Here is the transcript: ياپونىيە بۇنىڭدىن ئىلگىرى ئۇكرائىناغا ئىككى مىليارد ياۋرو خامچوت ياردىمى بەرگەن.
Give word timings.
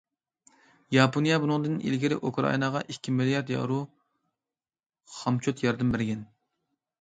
ياپونىيە 0.95 1.35
بۇنىڭدىن 1.43 1.75
ئىلگىرى 1.89 2.17
ئۇكرائىناغا 2.29 2.81
ئىككى 2.95 3.13
مىليارد 3.19 3.51
ياۋرو 3.57 3.77
خامچوت 5.19 5.63
ياردىمى 5.67 5.95
بەرگەن. 5.99 6.27